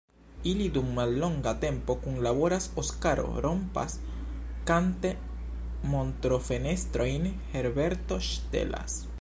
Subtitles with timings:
[0.51, 3.99] Ili dum mallonga tempo kunlaboras: Oskaro rompas
[4.71, 5.13] kante
[5.93, 9.03] montrofenestrojn, Herberto ŝtelas.